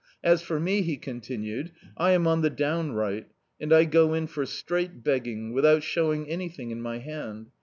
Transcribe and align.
As 0.23 0.41
for 0.41 0.59
me," 0.59 0.81
he 0.81 0.97
ctmtinucd, 0.97 1.69
"I 1.95 2.13
am 2.13 2.25
on 2.25 2.41
die 2.41 2.49
downri^t, 2.49 3.25
and 3.59 3.71
I 3.71 3.85
go 3.85 4.15
in 4.15 4.25
for 4.25 4.45
strai^t 4.45 5.03
begging, 5.03 5.53
without 5.53 5.83
showing 5.83 6.27
anything 6.27 6.71
in 6.71 6.81
my 6.81 6.97
hand. 6.97 7.51